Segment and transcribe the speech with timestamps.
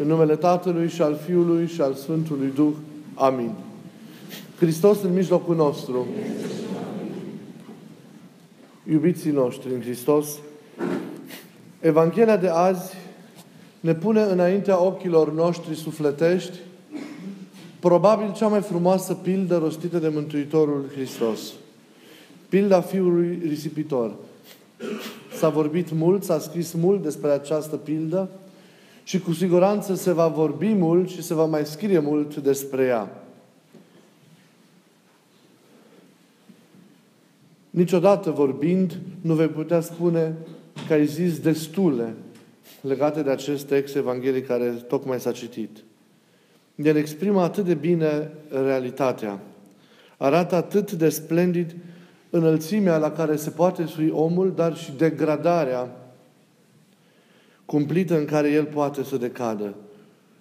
[0.00, 2.72] În numele Tatălui și al Fiului și al Sfântului Duh.
[3.14, 3.52] Amin.
[4.58, 6.06] Hristos în mijlocul nostru.
[8.90, 10.28] Iubiții noștri în Hristos,
[11.80, 12.94] Evanghelia de azi
[13.80, 16.58] ne pune înaintea ochilor noștri sufletești
[17.80, 21.40] probabil cea mai frumoasă pildă rostită de Mântuitorul Hristos.
[22.48, 24.14] Pilda fiului risipitor.
[25.38, 28.28] S-a vorbit mult, s-a scris mult despre această pildă
[29.06, 33.22] și cu siguranță se va vorbi mult și se va mai scrie mult despre ea.
[37.70, 40.34] Niciodată vorbind, nu vei putea spune
[40.86, 42.14] că ai zis destule
[42.80, 45.78] legate de acest text evanghelic care tocmai s-a citit.
[46.74, 49.40] El exprimă atât de bine realitatea.
[50.16, 51.76] Arată atât de splendid
[52.30, 56.05] înălțimea la care se poate sui omul, dar și degradarea
[57.66, 59.74] cumplită în care el poate să decadă.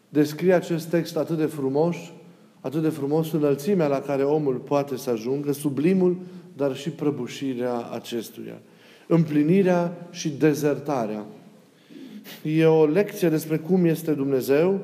[0.09, 1.95] Descrie acest text atât de frumos,
[2.59, 6.17] atât de frumos înălțimea la care omul poate să ajungă, sublimul,
[6.55, 8.61] dar și prăbușirea acestuia.
[9.07, 11.25] Împlinirea și dezertarea.
[12.43, 14.81] E o lecție despre cum este Dumnezeu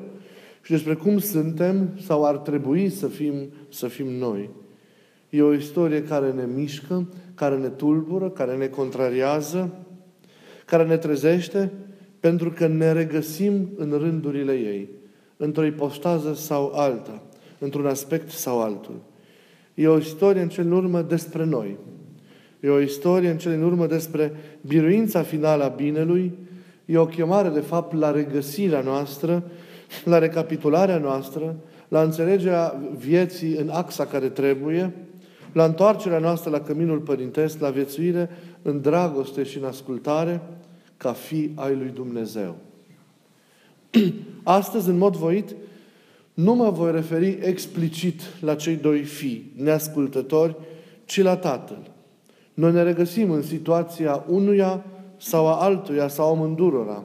[0.62, 3.34] și despre cum suntem sau ar trebui să fim,
[3.68, 4.50] să fim noi.
[5.30, 9.70] E o istorie care ne mișcă, care ne tulbură, care ne contrariază,
[10.64, 11.72] care ne trezește,
[12.22, 14.88] pentru că ne regăsim în rândurile ei,
[15.36, 17.22] într-o ipostază sau alta,
[17.58, 19.00] într-un aspect sau altul.
[19.74, 21.76] E o istorie în cel în urmă despre noi.
[22.60, 26.32] E o istorie în cel în urmă despre biruința finală a binelui.
[26.84, 29.42] E o chemare, de fapt, la regăsirea noastră,
[30.04, 31.56] la recapitularea noastră,
[31.88, 34.92] la înțelegerea vieții în axa care trebuie,
[35.52, 38.30] la întoarcerea noastră la căminul părintesc, la viețuire
[38.62, 40.40] în dragoste și în ascultare,
[41.02, 42.56] ca fi ai lui Dumnezeu.
[44.42, 45.54] Astăzi, în mod voit,
[46.34, 50.56] nu mă voi referi explicit la cei doi fii neascultători,
[51.04, 51.90] ci la Tatăl.
[52.54, 54.84] Noi ne regăsim în situația unuia
[55.16, 57.04] sau a altuia sau a mândurora.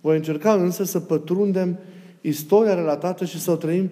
[0.00, 1.78] Voi încerca însă să pătrundem
[2.20, 3.90] istoria relatată și să o trăim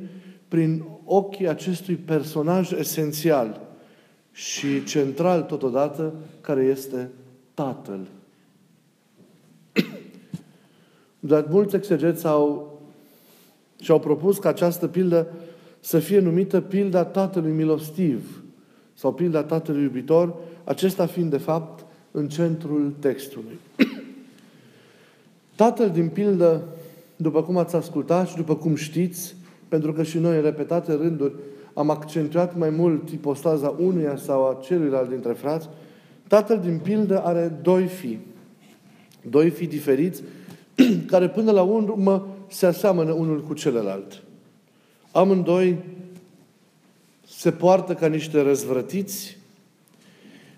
[0.49, 3.61] prin ochii acestui personaj esențial
[4.33, 7.11] și central totodată, care este
[7.55, 8.07] Tatăl.
[11.27, 12.79] Dar mulți exegeți au,
[13.81, 15.27] și-au propus ca această pildă
[15.81, 18.43] să fie numită pilda Tatălui Milostiv
[18.95, 23.59] sau pilda Tatălui Iubitor, acesta fiind de fapt în centrul textului.
[25.55, 26.63] Tatăl din pildă,
[27.17, 29.37] după cum ați ascultat și după cum știți,
[29.69, 31.33] pentru că și noi în repetate rânduri
[31.75, 35.69] am accentuat mai mult ipostaza unuia sau a celuilalt dintre frați,
[36.29, 38.21] tatăl din pildă are doi fii.
[39.31, 40.23] Doi fii diferiți,
[41.11, 44.23] care până la urmă se aseamănă unul cu celălalt.
[45.13, 45.79] Amândoi
[47.27, 49.39] se poartă ca niște răzvrătiți,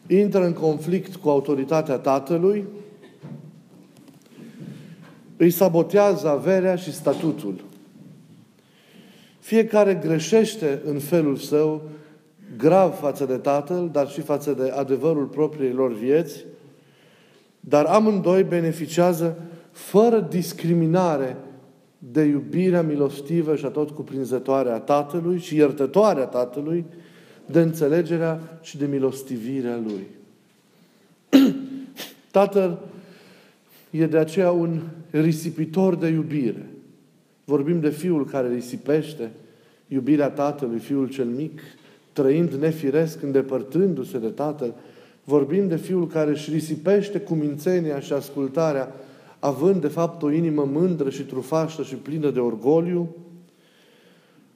[0.06, 2.66] intră în conflict cu autoritatea tatălui,
[5.36, 7.64] îi sabotează averea și statutul.
[9.40, 11.82] Fiecare greșește în felul său,
[12.56, 16.44] grav față de Tatăl, dar și față de adevărul propriilor vieți,
[17.60, 19.36] dar amândoi beneficiază
[19.78, 21.36] fără discriminare
[21.98, 26.84] de iubirea milostivă și atot cuprinzătoare a Tatălui și iertătoarea Tatălui,
[27.46, 30.06] de înțelegerea și de milostivirea Lui.
[32.30, 32.78] Tatăl
[33.90, 34.80] e de aceea un
[35.10, 36.66] risipitor de iubire.
[37.44, 39.30] Vorbim de Fiul care risipește
[39.88, 41.60] iubirea Tatălui, Fiul cel mic,
[42.12, 44.74] trăind nefiresc, îndepărtându-se de Tatăl.
[45.24, 48.94] Vorbim de Fiul care își risipește cumințenia și ascultarea,
[49.38, 53.14] având de fapt o inimă mândră și trufașă și plină de orgoliu,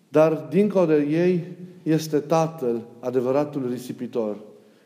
[0.09, 1.44] dar dincolo de ei
[1.82, 4.37] este Tatăl, adevăratul risipitor,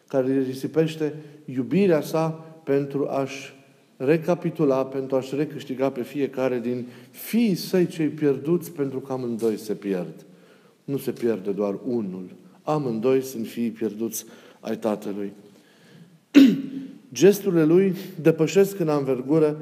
[0.09, 1.15] care risipește
[1.45, 2.29] iubirea sa
[2.65, 3.55] pentru a-și
[3.97, 9.75] recapitula pentru a-și recâștiga pe fiecare din fiii săi cei pierduți pentru că amândoi se
[9.75, 10.27] pierd.
[10.85, 12.25] Nu se pierde doar unul.
[12.63, 14.25] Amândoi sunt fiii pierduți
[14.61, 15.33] ai Tatălui.
[17.13, 19.57] Gesturile lui depășesc în anvergură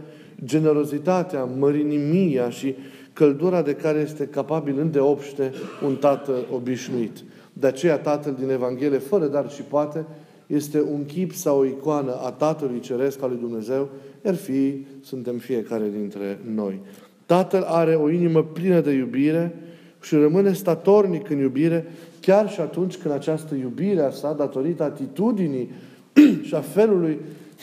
[0.44, 2.74] generozitatea, mărinimia și
[3.12, 5.52] căldura de care este capabil îndeopște
[5.84, 7.24] un tată obișnuit.
[7.52, 10.04] De aceea Tatăl din Evanghelie, fără dar și poate,
[10.46, 13.88] este un chip sau o icoană a Tatălui Ceresc al lui Dumnezeu,
[14.24, 16.80] iar fiii suntem fiecare dintre noi.
[17.26, 19.54] Tatăl are o inimă plină de iubire
[20.02, 21.86] și rămâne statornic în iubire,
[22.20, 25.70] chiar și atunci când această iubire a sa, datorită atitudinii
[26.46, 27.18] și a felului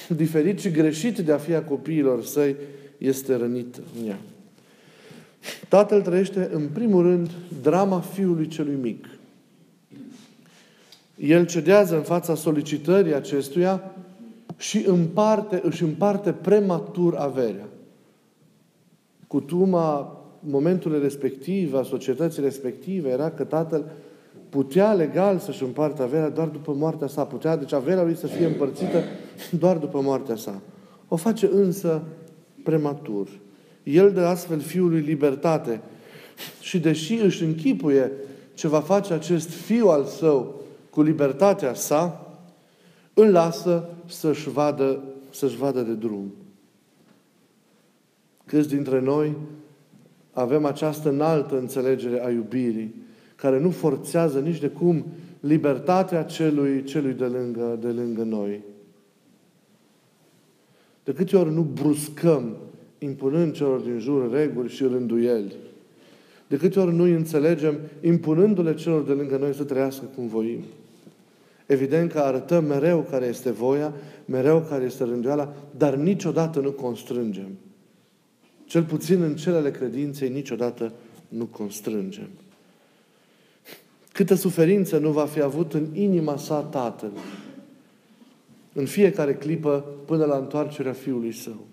[0.07, 2.55] diferit și greșit de a fi a copiilor săi,
[2.97, 4.19] este rănită în ea.
[5.67, 7.29] Tatăl trăiește, în primul rând,
[7.61, 9.05] drama fiului celui mic.
[11.17, 13.93] El cedează în fața solicitării acestuia
[14.57, 17.67] și împarte, își împarte prematur averea.
[19.27, 23.91] Cutuma momentul respectiv, a societății respective, era că tatăl
[24.51, 27.25] putea legal să-și împartă averea doar după moartea sa.
[27.25, 29.03] Putea, deci averea lui să fie împărțită
[29.59, 30.61] doar după moartea sa.
[31.07, 32.01] O face însă
[32.63, 33.27] prematur.
[33.83, 35.81] El dă astfel fiului libertate
[36.59, 38.11] și deși își închipuie
[38.53, 42.27] ce va face acest fiu al său cu libertatea sa,
[43.13, 46.33] îl lasă să-și vadă, să-și vadă de drum.
[48.45, 49.35] Câți dintre noi
[50.31, 52.95] avem această înaltă înțelegere a iubirii,
[53.41, 55.05] care nu forțează nici de cum
[55.39, 58.61] libertatea celui, celui de, lângă, de lângă noi.
[61.03, 62.57] De câte ori nu bruscăm,
[62.97, 65.55] impunând celor din jur reguli și rânduieli,
[66.47, 70.63] de câte ori nu înțelegem, impunându-le celor de lângă noi să trăiască cum voim.
[71.65, 73.93] Evident că arătăm mereu care este voia,
[74.25, 77.49] mereu care este rânduiala, dar niciodată nu constrângem.
[78.65, 80.93] Cel puțin în celele credinței niciodată
[81.27, 82.27] nu constrângem.
[84.21, 87.11] Câtă suferință nu va fi avut în inima sa Tatăl
[88.73, 91.65] în fiecare clipă până la întoarcerea Fiului Său.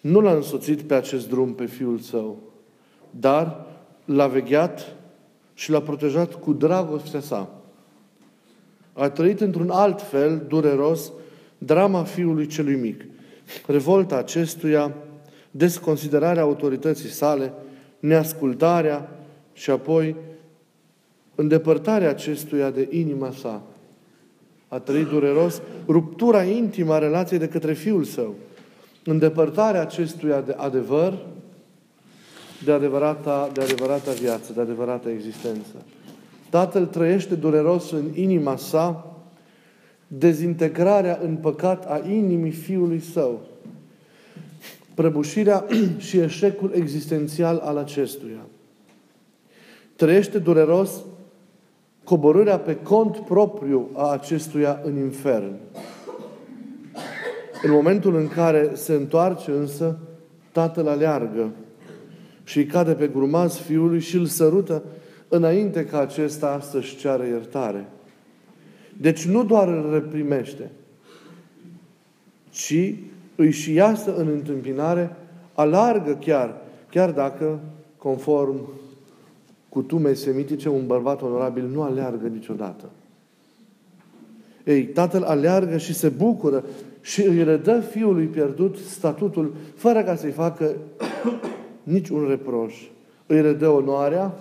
[0.00, 2.38] Nu l-a însoțit pe acest drum pe Fiul Său,
[3.10, 3.66] dar
[4.04, 4.94] l-a vegheat
[5.54, 7.62] și l-a protejat cu dragostea sa.
[8.92, 11.12] A trăit într-un alt fel, dureros,
[11.58, 13.04] drama Fiului celui mic.
[13.66, 14.94] Revolta acestuia,
[15.50, 17.52] desconsiderarea autorității sale,
[17.98, 19.10] neascultarea
[19.52, 20.16] și apoi
[21.36, 23.62] îndepărtarea acestuia de inima sa.
[24.68, 28.34] A trăit dureros ruptura intimă a relației de către Fiul Său.
[29.04, 31.18] Îndepărtarea acestuia de adevăr,
[32.64, 35.74] de adevărata, de adevărata viață, de adevărata existență.
[36.50, 39.16] Tatăl trăiește dureros în inima sa
[40.06, 43.40] dezintegrarea în păcat a inimii Fiului Său,
[44.94, 45.64] prăbușirea
[46.06, 48.46] și eșecul existențial al acestuia.
[49.96, 50.90] Trăiește dureros
[52.06, 55.54] coborârea pe cont propriu a acestuia în infern.
[57.62, 59.98] În momentul în care se întoarce însă,
[60.52, 61.50] tatăl aleargă
[62.44, 64.82] și îi cade pe grumaz fiului și îl sărută
[65.28, 67.88] înainte ca acesta să-și ceară iertare.
[69.00, 70.70] Deci nu doar îl reprimește,
[72.50, 72.94] ci
[73.36, 75.16] îi și iasă în întâmpinare,
[75.54, 76.54] alargă chiar,
[76.90, 77.60] chiar dacă,
[77.98, 78.68] conform
[79.76, 82.90] cutume semitice, un bărbat onorabil nu aleargă niciodată.
[84.64, 86.64] Ei, tatăl aleargă și se bucură
[87.00, 90.76] și îi redă fiului pierdut statutul, fără ca să-i facă
[91.94, 92.74] nici un reproș.
[93.26, 94.36] Îi redă onoarea,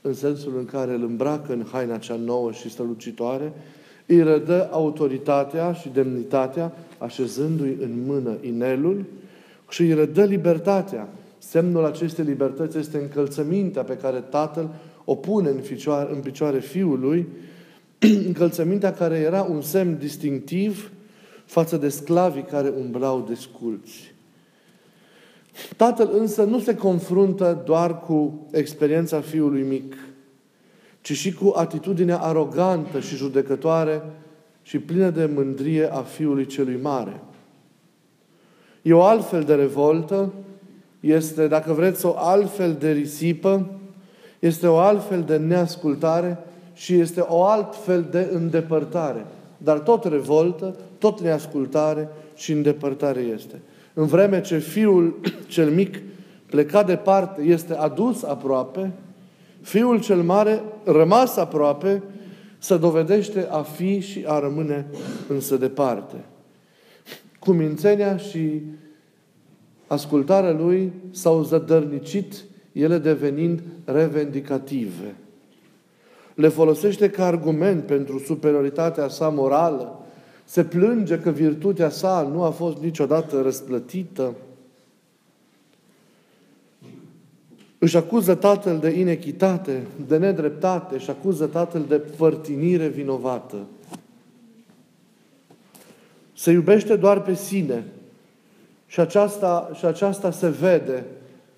[0.00, 3.52] în sensul în care îl îmbracă în haina cea nouă și strălucitoare,
[4.06, 9.04] îi redă autoritatea și demnitatea, așezându-i în mână inelul,
[9.68, 11.08] și îi redă libertatea,
[11.42, 14.70] Semnul acestei libertăți este încălțămintea pe care Tatăl
[15.04, 17.28] o pune în picioare, în picioare Fiului,
[18.26, 20.90] încălțămintea care era un semn distinctiv
[21.44, 24.14] față de sclavii care umblau desculți.
[25.76, 29.96] Tatăl însă nu se confruntă doar cu experiența fiului mic,
[31.00, 34.02] ci și cu atitudinea arogantă și judecătoare
[34.62, 37.22] și plină de mândrie a fiului celui mare.
[38.82, 40.32] E o altfel de revoltă
[41.00, 43.70] este, dacă vreți, o altfel de risipă,
[44.38, 46.38] este o altfel de neascultare
[46.74, 49.26] și este o altfel de îndepărtare.
[49.56, 53.60] Dar tot revoltă, tot neascultare și îndepărtare este.
[53.94, 56.02] În vreme ce fiul cel mic
[56.46, 58.92] plecat departe este adus aproape,
[59.60, 62.02] fiul cel mare rămas aproape
[62.58, 64.86] să dovedește a fi și a rămâne
[65.28, 66.16] însă departe.
[67.38, 68.62] Cu mințenia și
[69.90, 75.14] ascultarea lui s-au zădărnicit, ele devenind revendicative.
[76.34, 80.00] Le folosește ca argument pentru superioritatea sa morală.
[80.44, 84.34] Se plânge că virtutea sa nu a fost niciodată răsplătită.
[87.78, 93.56] Își acuză tatăl de inechitate, de nedreptate, și acuză tatăl de părtinire vinovată.
[96.32, 97.84] Se iubește doar pe sine,
[98.90, 101.04] și aceasta, și aceasta se vede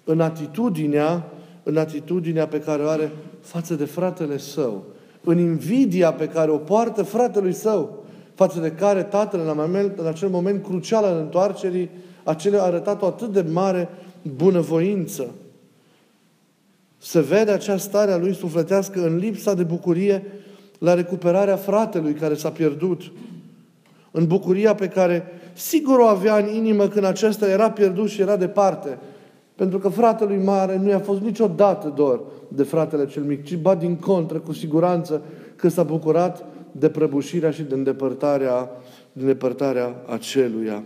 [0.04, 1.26] în atitudinea,
[1.62, 4.84] în atitudinea pe care o are față de fratele său,
[5.24, 10.06] în invidia pe care o poartă fratelui său, față de care tatăl în, moment, în
[10.06, 11.90] acel moment crucial al întoarcerii,
[12.24, 13.88] acele a arătat o atât de mare
[14.36, 15.34] bunăvoință.
[16.98, 20.24] Se vede acea stare a lui sufletească în lipsa de bucurie
[20.78, 23.12] la recuperarea fratelui care s-a pierdut.
[24.10, 28.36] În bucuria pe care sigur o avea în inimă când acesta era pierdut și era
[28.36, 28.98] departe.
[29.54, 33.74] Pentru că fratelui mare nu i-a fost niciodată dor de fratele cel mic, ci ba
[33.74, 35.22] din contră, cu siguranță,
[35.56, 38.70] că s-a bucurat de prăbușirea și de îndepărtarea,
[39.12, 40.82] de îndepărtarea aceluia.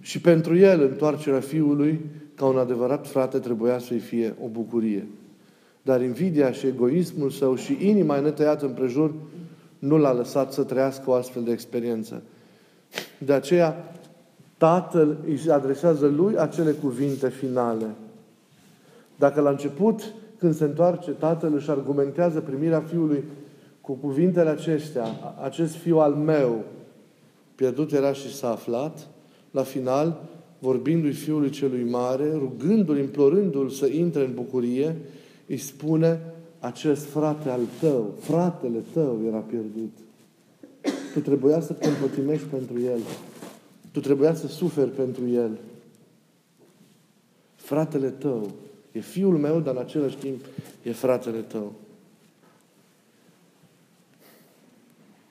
[0.00, 2.00] Și pentru el, întoarcerea fiului,
[2.34, 5.06] ca un adevărat frate, trebuia să-i fie o bucurie.
[5.82, 9.12] Dar invidia și egoismul său și inima netăiată împrejur
[9.84, 12.22] nu l-a lăsat să trăiască o astfel de experiență.
[13.18, 13.94] De aceea,
[14.56, 17.86] Tatăl îi adresează lui acele cuvinte finale.
[19.16, 20.02] Dacă la început,
[20.38, 23.24] când se întoarce, Tatăl își argumentează primirea Fiului
[23.80, 25.06] cu cuvintele acestea,
[25.42, 26.64] acest Fiu al meu,
[27.54, 29.06] pierdut era și s-a aflat,
[29.50, 30.20] la final,
[30.58, 34.96] vorbindu-i Fiului celui mare, rugându-l, implorându-l să intre în bucurie,
[35.46, 36.20] îi spune,
[36.64, 39.90] acest frate al tău, fratele tău era pierdut.
[41.12, 42.98] Tu trebuia să te împătimești pentru el.
[43.92, 45.58] Tu trebuia să suferi pentru el.
[47.54, 48.50] Fratele tău
[48.92, 50.44] e fiul meu, dar în același timp
[50.82, 51.72] e fratele tău.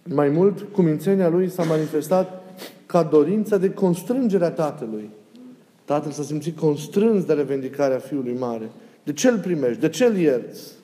[0.03, 2.41] Mai mult, cumințenia lui s-a manifestat
[2.85, 5.09] ca dorința de constrângere a tatălui.
[5.85, 8.69] Tatăl s-a simțit constrâns de revendicarea fiului mare.
[9.03, 9.81] De ce îl primești?
[9.81, 10.81] De ce îl ierți?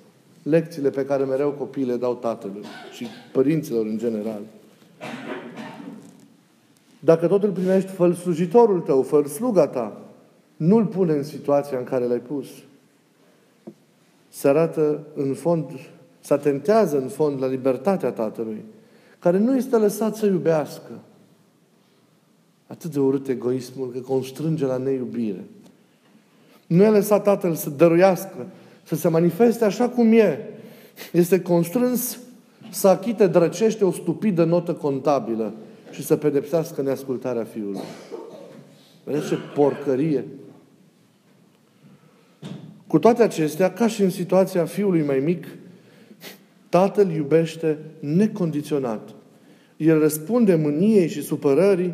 [0.49, 4.41] Lecțiile pe care mereu copiii le dau tatălui și părinților în general.
[6.99, 10.01] Dacă tot îl primești, fă slujitorul tău, fă sluga ta.
[10.55, 12.47] Nu-l pune în situația în care l-ai pus.
[14.29, 15.69] Se arată în fond,
[16.19, 18.63] se atentează în fond la libertatea Tatălui,
[19.19, 20.91] care nu este lăsat să iubească.
[22.67, 25.43] Atât de urât egoismul că constrânge la neiubire.
[26.67, 28.45] Nu e lăsat Tatăl să dăruiască,
[28.89, 30.39] să se manifeste așa cum e.
[31.11, 32.19] Este constrâns
[32.69, 35.53] să achite drăcește o stupidă notă contabilă
[35.91, 37.81] și să pedepsească neascultarea Fiului.
[39.03, 40.25] Vedeți ce porcărie!
[42.87, 45.47] Cu toate acestea, ca și în situația fiului mai mic,
[46.69, 49.09] tatăl iubește necondiționat.
[49.77, 51.93] El răspunde mâniei și supărării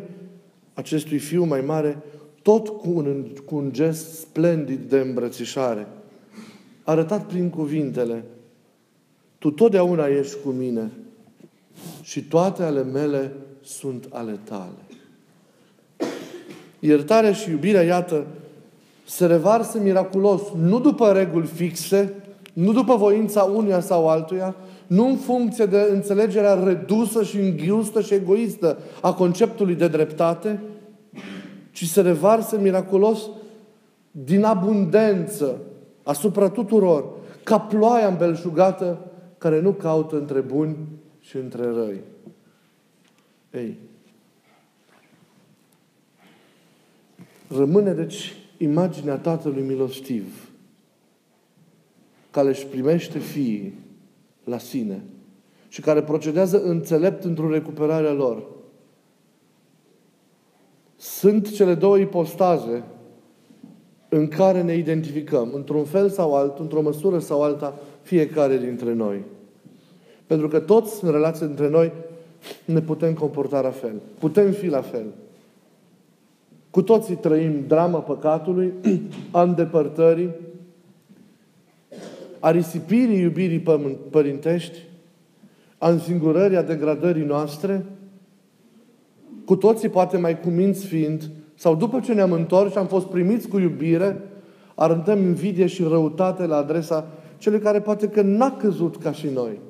[0.74, 1.98] acestui fiu mai mare
[2.42, 5.86] tot cu un, cu un gest splendid de îmbrățișare.
[6.86, 8.24] Arătat prin cuvintele,
[9.38, 10.90] Tu totdeauna ești cu mine
[12.02, 14.78] și toate ale mele sunt ale tale.
[16.78, 18.26] Iertarea și iubirea, iată,
[19.06, 22.14] se revarsă miraculos, nu după reguli fixe,
[22.52, 24.54] nu după voința unuia sau altuia,
[24.86, 30.60] nu în funcție de înțelegerea redusă și înghiustă și egoistă a conceptului de dreptate,
[31.72, 33.28] ci se revarsă miraculos
[34.10, 35.60] din abundență
[36.06, 37.04] asupra tuturor,
[37.44, 40.76] ca ploaia îmbelșugată care nu caută între buni
[41.20, 42.00] și între răi.
[43.52, 43.78] Ei,
[47.48, 50.50] rămâne deci imaginea Tatălui milostiv,
[52.30, 53.74] care își primește fiii
[54.44, 55.02] la sine
[55.68, 58.46] și care procedează înțelept într-o recuperare a lor.
[60.96, 62.84] Sunt cele două ipostaze
[64.08, 69.22] în care ne identificăm, într-un fel sau altul, într-o măsură sau alta, fiecare dintre noi.
[70.26, 71.92] Pentru că toți, în relație între noi,
[72.64, 74.00] ne putem comporta la fel.
[74.18, 75.04] Putem fi la fel.
[76.70, 78.72] Cu toții trăim drama păcatului,
[79.30, 80.30] a îndepărtării,
[82.40, 83.64] a risipirii iubirii
[84.10, 84.78] părintești,
[85.78, 87.84] a însingurării, a degradării noastre,
[89.44, 93.48] cu toții, poate mai cuminți fiind, sau după ce ne-am întors și am fost primiți
[93.48, 94.20] cu iubire,
[94.74, 97.06] arătăm invidie și răutate la adresa
[97.38, 99.60] celui care poate că n-a căzut ca și noi,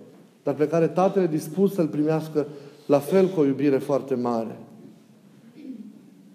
[0.42, 2.46] dar pe care Tatăl e dispus să-l primească
[2.86, 4.56] la fel cu o iubire foarte mare.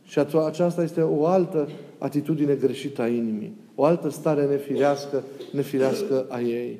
[0.04, 1.68] Și aceasta este o altă
[1.98, 3.54] atitudine greșită a inimii.
[3.76, 6.80] O altă stare nefirească, nefirească a ei.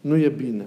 [0.00, 0.66] Nu e bine.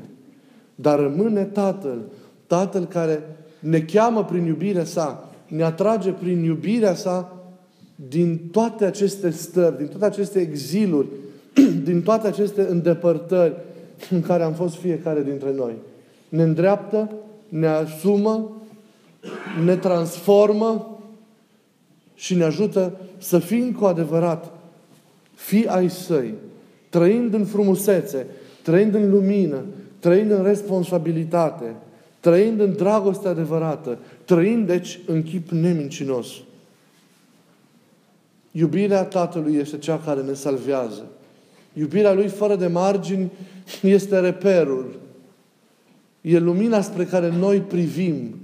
[0.75, 2.01] Dar rămâne Tatăl.
[2.48, 3.24] Tatăl care
[3.60, 7.36] ne cheamă prin iubirea sa, ne atrage prin iubirea sa
[8.10, 11.08] din toate aceste stări, din toate aceste exiluri,
[11.84, 13.55] din toate aceste îndepărtări
[14.10, 15.74] în care am fost fiecare dintre noi.
[16.29, 17.12] Ne îndreaptă,
[17.50, 18.62] ne asumă,
[19.63, 21.00] ne transformă
[22.15, 24.51] și ne ajută să fim cu adevărat
[25.34, 26.34] fi ai săi,
[26.89, 28.25] trăind în frumusețe,
[28.62, 29.62] trăind în lumină,
[30.00, 31.75] trăind în responsabilitate,
[32.21, 36.27] trăind în dragoste adevărată, trăind, deci, în chip nemincinos.
[38.51, 41.05] Iubirea Tatălui este cea care ne salvează.
[41.73, 43.31] Iubirea Lui fără de margini
[43.81, 44.99] este reperul.
[46.21, 48.35] E lumina spre care noi privim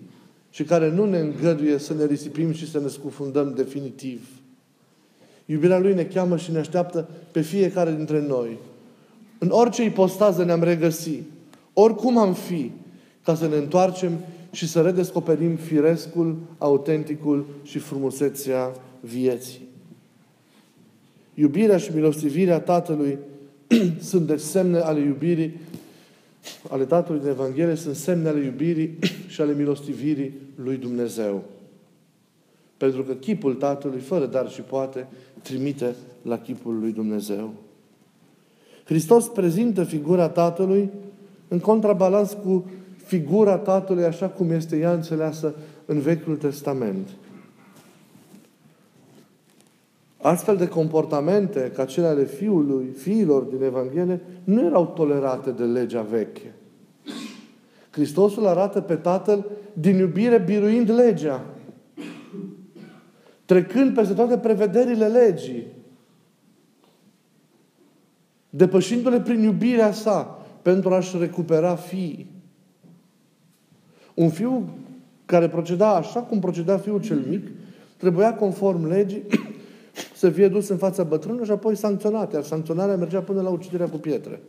[0.49, 4.27] și care nu ne îngăduie să ne risipim și să ne scufundăm definitiv.
[5.45, 8.57] Iubirea Lui ne cheamă și ne așteaptă pe fiecare dintre noi.
[9.39, 11.19] În orice ipostază ne-am regăsi,
[11.73, 12.71] oricum am fi,
[13.27, 14.11] ca să ne întoarcem
[14.51, 19.67] și să redescoperim firescul, autenticul și frumusețea vieții.
[21.33, 23.17] Iubirea și milostivirea Tatălui
[24.09, 25.59] sunt deci semne ale iubirii
[26.69, 28.99] ale Tatălui din Evanghelie, sunt semne ale iubirii
[29.33, 31.43] și ale milostivirii lui Dumnezeu.
[32.77, 35.07] Pentru că chipul Tatălui, fără dar și poate,
[35.41, 37.53] trimite la chipul lui Dumnezeu.
[38.83, 40.89] Hristos prezintă figura Tatălui
[41.47, 42.65] în contrabalans cu
[43.07, 47.07] figura Tatălui așa cum este ea înțeleasă în Vechiul Testament.
[50.17, 56.01] Astfel de comportamente, ca cele ale fiului, fiilor din Evanghelie, nu erau tolerate de legea
[56.01, 56.53] veche.
[57.89, 61.45] Hristosul arată pe Tatăl din iubire biruind legea.
[63.45, 65.67] Trecând peste toate prevederile legii.
[68.49, 72.36] Depășindu-le prin iubirea sa pentru a-și recupera fiii.
[74.17, 74.69] Un fiu
[75.25, 77.47] care proceda așa cum proceda fiul cel mic,
[77.97, 79.23] trebuia conform legii
[80.15, 82.33] să fie dus în fața bătrânului și apoi sancționat.
[82.33, 84.41] Iar sancționarea mergea până la uciderea cu pietre.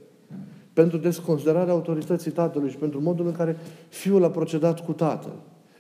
[0.72, 3.56] Pentru desconsiderarea autorității tatălui și pentru modul în care
[3.88, 5.32] fiul a procedat cu tatăl.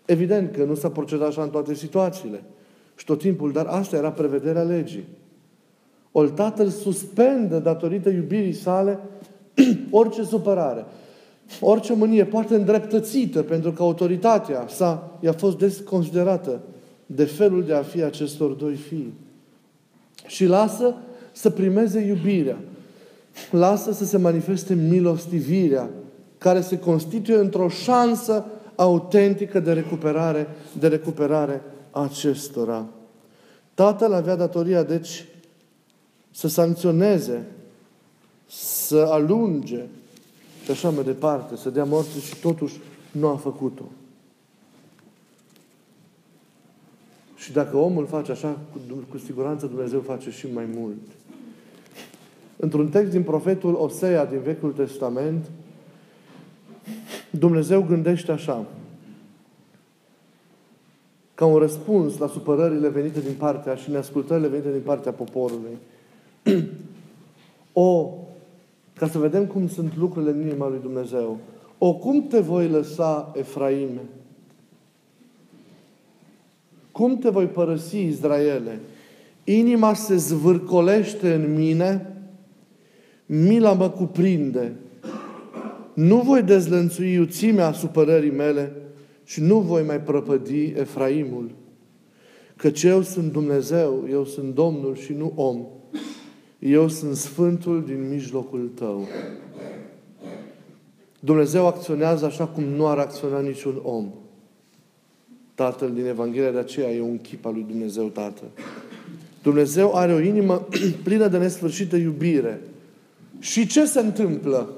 [0.04, 2.42] Evident că nu s-a procedat așa în toate situațiile.
[2.96, 5.04] Și tot timpul, dar asta era prevederea legii.
[6.12, 8.98] Ori tatăl suspendă datorită iubirii sale
[9.90, 10.84] orice supărare,
[11.60, 16.60] orice mânie, poate îndreptățită, pentru că autoritatea sa i-a fost desconsiderată
[17.06, 19.12] de felul de a fi acestor doi fii
[20.26, 20.94] și lasă
[21.32, 22.58] să primeze iubirea.
[23.50, 25.90] Lasă să se manifeste milostivirea,
[26.38, 28.44] care se constituie într-o șansă
[28.74, 30.46] autentică de recuperare,
[30.78, 32.86] de recuperare a acestora.
[33.74, 35.24] Tatăl avea datoria, deci,
[36.30, 37.46] să sancționeze,
[38.46, 39.84] să alunge
[40.68, 43.84] și așa mai departe, să dea morte și totuși nu a făcut-o.
[47.36, 48.78] Și dacă omul face așa, cu,
[49.10, 50.96] cu siguranță Dumnezeu face și mai mult.
[52.56, 55.50] Într-un text din profetul Osea din Vechiul Testament,
[57.30, 58.66] Dumnezeu gândește așa,
[61.34, 65.76] ca un răspuns la supărările venite din partea și neascultările venite din partea poporului.
[67.72, 68.12] o,
[68.98, 71.38] ca să vedem cum sunt lucrurile în inima lui Dumnezeu.
[71.78, 74.00] O, cum te voi lăsa, Efraime?
[76.92, 78.80] Cum te voi părăsi, Israele?
[79.44, 82.16] Inima se zvârcolește în mine,
[83.26, 84.72] mila mă cuprinde.
[85.94, 88.72] Nu voi dezlănțui iuțimea supărării mele
[89.24, 91.50] și nu voi mai prăpădi Efraimul.
[92.56, 95.66] Căci eu sunt Dumnezeu, eu sunt Domnul și nu om.
[96.58, 99.06] Eu sunt Sfântul din mijlocul tău.
[101.20, 104.10] Dumnezeu acționează așa cum nu ar acționa niciun om.
[105.54, 108.48] Tatăl din Evanghelia, de aceea e un chip al lui Dumnezeu Tatăl.
[109.42, 110.66] Dumnezeu are o inimă
[111.04, 112.60] plină de nesfârșită iubire.
[113.38, 114.72] Și ce se întâmplă?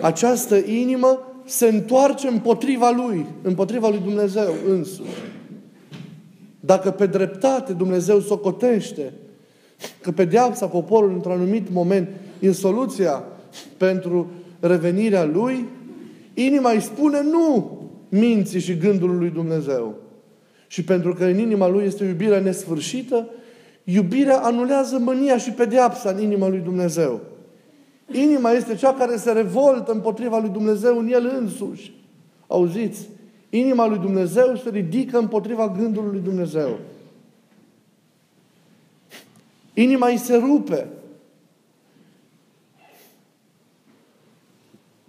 [0.00, 5.10] Această inimă se întoarce împotriva Lui, împotriva Lui Dumnezeu însuși.
[6.60, 9.12] Dacă pe dreptate Dumnezeu socotește
[10.00, 12.08] că pedeapsa poporului într-un anumit moment
[12.38, 13.24] e soluția
[13.76, 15.64] pentru revenirea Lui,
[16.34, 19.94] inima îi spune nu minții și gândul lui Dumnezeu.
[20.66, 23.28] Și pentru că în inima lui este iubirea nesfârșită,
[23.84, 27.20] iubirea anulează mânia și pedeapsa în inima lui Dumnezeu.
[28.12, 31.92] Inima este cea care se revoltă împotriva lui Dumnezeu în el însuși.
[32.46, 33.08] Auziți?
[33.50, 36.78] Inima lui Dumnezeu se ridică împotriva gândului lui Dumnezeu.
[39.82, 40.86] Inima îi se rupe.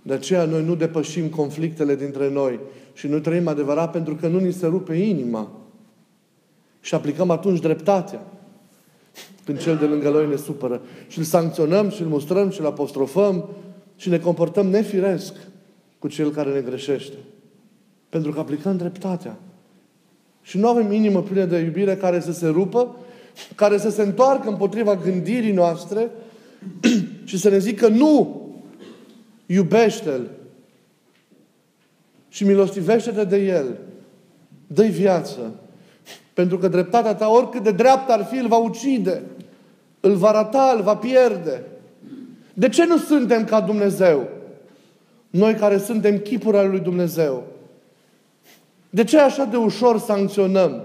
[0.02, 2.60] De aceea noi nu depășim conflictele dintre noi
[2.94, 5.52] și nu trăim adevărat pentru că nu ni se rupe inima.
[6.82, 8.26] Și aplicăm atunci dreptatea.
[9.46, 10.82] Când cel de lângă noi ne supără.
[11.08, 13.50] Și îl sancționăm și îl mustrăm și îl apostrofăm
[13.96, 15.34] și ne comportăm nefiresc
[16.00, 17.16] cu cel care ne greșește.
[18.10, 19.40] Pentru că aplicăm dreptatea.
[20.42, 22.96] Și nu avem inimă plină de iubire care să se rupă,
[23.56, 26.10] care să se întoarcă împotriva gândirii noastre
[27.24, 28.42] și să ne zică nu,
[29.46, 30.30] iubește-L,
[32.30, 33.78] și milostivește-te de El.
[34.68, 35.54] dă viață.
[36.34, 39.22] Pentru că dreptatea ta, oricât de dreaptă ar fi, îl va ucide.
[40.00, 41.64] Îl va rata, îl va pierde.
[42.54, 44.28] De ce nu suntem ca Dumnezeu?
[45.30, 47.44] Noi care suntem chipuri al lui Dumnezeu.
[48.90, 50.84] De ce așa de ușor sancționăm?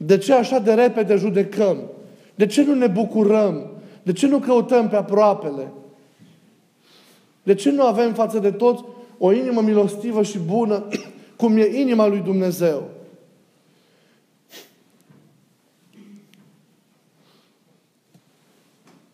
[0.00, 1.90] De ce așa de repede judecăm?
[2.34, 3.70] De ce nu ne bucurăm?
[4.02, 5.72] De ce nu căutăm pe aproapele?
[7.42, 8.84] De ce nu avem față de toți
[9.18, 10.88] o inimă milostivă și bună,
[11.36, 12.90] cum e inima lui Dumnezeu?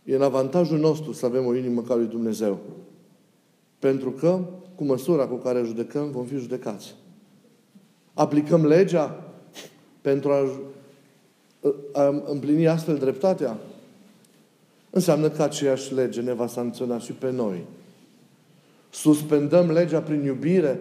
[0.04, 2.58] E în avantajul nostru să avem o inimă ca lui Dumnezeu.
[3.78, 4.40] Pentru că,
[4.74, 6.94] cu măsura cu care judecăm, vom fi judecați.
[8.14, 9.32] Aplicăm legea
[10.00, 10.48] pentru a,
[11.92, 13.56] a împlini astfel dreptatea?
[14.90, 17.64] Înseamnă că aceeași lege ne va sancționa și pe noi.
[18.90, 20.80] Suspendăm legea prin iubire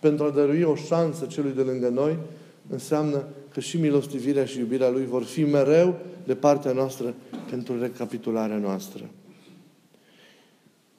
[0.00, 2.18] pentru a dărui o șansă celui de lângă noi,
[2.70, 7.14] înseamnă că și milostivirea și iubirea Lui vor fi mereu de partea noastră
[7.50, 9.02] pentru recapitularea noastră.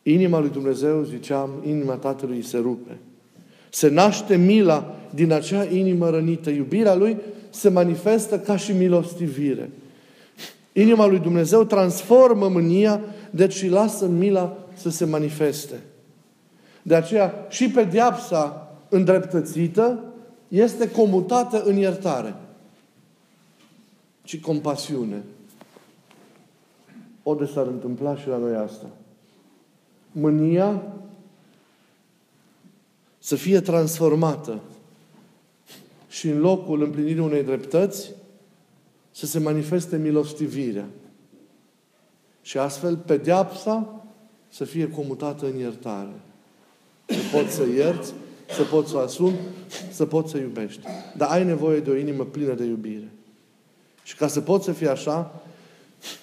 [0.03, 2.97] Inima lui Dumnezeu, ziceam, inima Tatălui se rupe.
[3.69, 6.49] Se naște mila din acea inimă rănită.
[6.49, 7.17] Iubirea Lui
[7.51, 9.69] se manifestă ca și milostivire.
[10.73, 15.79] Inima lui Dumnezeu transformă mânia, deci și lasă mila să se manifeste.
[16.81, 20.03] De aceea și pediapsa îndreptățită
[20.47, 22.35] este comutată în iertare
[24.23, 25.23] și compasiune.
[27.23, 28.85] O de s-ar întâmpla și la noi asta.
[30.11, 30.81] Mânia
[33.19, 34.59] să fie transformată
[36.11, 38.11] și în locul împlinirii unei dreptăți
[39.11, 40.85] să se manifeste milostivirea.
[42.41, 44.03] Și astfel pedeapsa
[44.49, 46.19] să fie comutată în iertare.
[47.05, 48.13] Să poți să ierți,
[48.49, 49.35] să poți să asumi,
[49.91, 50.81] să poți să iubești.
[51.17, 53.11] Dar ai nevoie de o inimă plină de iubire.
[54.03, 55.41] Și ca să poți să fii așa,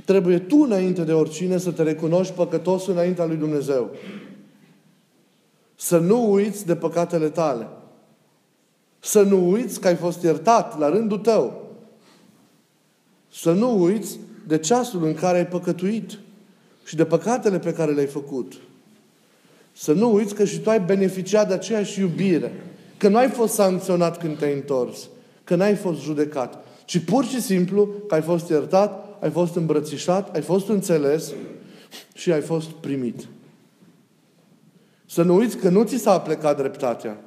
[0.05, 3.91] trebuie tu înainte de oricine să te recunoști păcătos înaintea lui Dumnezeu.
[5.75, 7.67] Să nu uiți de păcatele tale.
[9.01, 11.67] Să nu uiți că ai fost iertat la rândul tău.
[13.33, 16.19] Să nu uiți de ceasul în care ai păcătuit
[16.85, 18.53] și de păcatele pe care le-ai făcut.
[19.73, 22.53] Să nu uiți că și tu ai beneficiat de aceeași iubire.
[22.97, 25.09] Că nu ai fost sancționat când te-ai întors.
[25.45, 26.65] Că n-ai fost judecat.
[26.85, 31.33] Ci pur și simplu că ai fost iertat, ai fost îmbrățișat, ai fost înțeles
[32.15, 33.27] și ai fost primit.
[35.07, 37.21] Să nu uiți că nu ți s-a plecat dreptatea,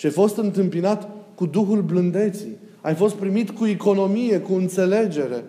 [0.00, 2.56] ci ai fost întâmpinat cu Duhul blândeții.
[2.80, 5.44] Ai fost primit cu economie, cu înțelegere.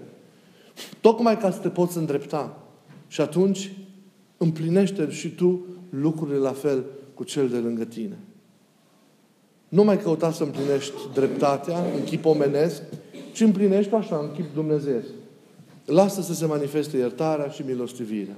[1.01, 2.57] Tocmai ca să te poți îndrepta.
[3.07, 3.71] Și atunci
[4.37, 6.83] împlinește și tu lucrurile la fel
[7.13, 8.17] cu cel de lângă tine.
[9.69, 12.81] Nu mai căuta să împlinești dreptatea în chip omenesc,
[13.33, 15.01] ci împlinești așa, în chip Dumnezeu.
[15.85, 18.37] Lasă să se manifeste iertarea și milostivirea.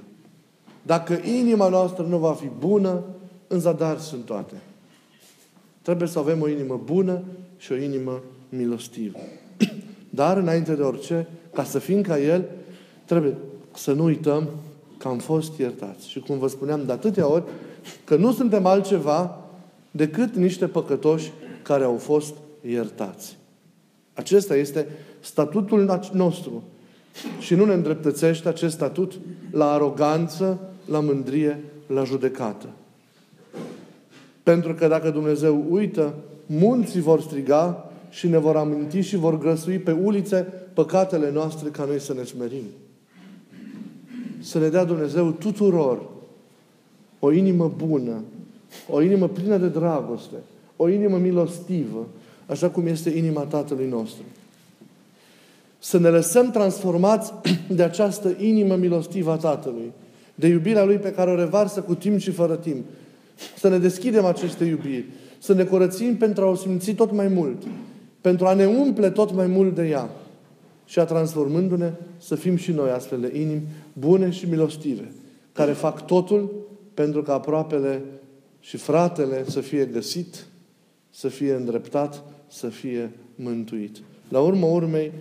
[0.82, 3.02] Dacă inima noastră nu va fi bună,
[3.46, 4.54] în zadar sunt toate.
[5.84, 7.22] Trebuie să avem o inimă bună
[7.56, 9.18] și o inimă milostivă.
[10.10, 12.44] Dar, înainte de orice, ca să fim ca El,
[13.04, 13.34] trebuie
[13.74, 14.48] să nu uităm
[14.98, 16.08] că am fost iertați.
[16.08, 17.44] Și cum vă spuneam de atâtea ori,
[18.04, 19.38] că nu suntem altceva
[19.90, 22.34] decât niște păcătoși care au fost
[22.68, 23.36] iertați.
[24.14, 24.86] Acesta este
[25.20, 26.62] statutul nostru.
[27.38, 29.12] Și nu ne îndreptățește acest statut
[29.50, 32.68] la aroganță, la mândrie, la judecată.
[34.44, 36.14] Pentru că dacă Dumnezeu uită,
[36.46, 41.84] munții vor striga și ne vor aminti și vor grăsui pe ulițe păcatele noastre ca
[41.84, 42.64] noi să ne smerim.
[44.40, 46.02] Să ne dea Dumnezeu tuturor
[47.18, 48.22] o inimă bună,
[48.90, 50.36] o inimă plină de dragoste,
[50.76, 52.06] o inimă milostivă,
[52.46, 54.22] așa cum este inima Tatălui nostru.
[55.78, 57.32] Să ne lăsăm transformați
[57.76, 59.92] de această inimă milostivă a Tatălui,
[60.34, 62.84] de iubirea Lui pe care o revarsă cu timp și fără timp.
[63.58, 65.04] Să ne deschidem aceste iubiri,
[65.38, 67.62] să ne curățim pentru a o simți tot mai mult,
[68.20, 70.10] pentru a ne umple tot mai mult de ea
[70.84, 75.12] și a transformându-ne să fim și noi astfel de inimi bune și milostive,
[75.52, 76.50] care fac totul
[76.94, 78.02] pentru ca aproapele
[78.60, 80.46] și fratele să fie găsit,
[81.10, 83.96] să fie îndreptat, să fie mântuit.
[84.28, 85.12] La urmă urmei,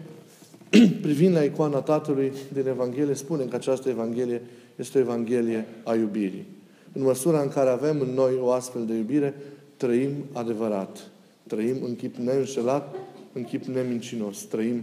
[1.02, 4.41] privind la icoana Tatălui din Evanghelie, spune că această Evanghelie
[4.76, 6.45] este o Evanghelie a iubirii.
[6.94, 9.34] În măsura în care avem în noi o astfel de iubire,
[9.78, 11.12] trăim adevărat.
[11.48, 12.96] Trăim în chip neînșelat,
[13.34, 14.42] în chip nemincinos.
[14.42, 14.82] Trăim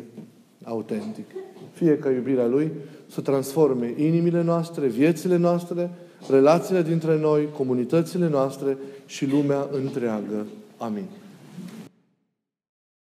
[0.64, 1.26] autentic.
[1.72, 2.70] Fie ca iubirea Lui
[3.06, 5.90] să transforme inimile noastre, viețile noastre,
[6.28, 10.46] relațiile dintre noi, comunitățile noastre și lumea întreagă.
[10.76, 11.04] Amin.